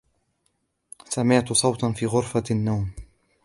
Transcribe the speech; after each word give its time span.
سمعتُ 1.09 1.53
صوتا 1.53 1.91
في 1.91 2.05
غرفة 2.05 2.43
النوم. 2.51 2.89